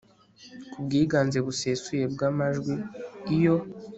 ku 0.71 0.77
bwiganze 0.85 1.37
busesuye 1.45 2.05
bw 2.13 2.19
amajwi 2.29 2.73
Iyo 3.35 3.55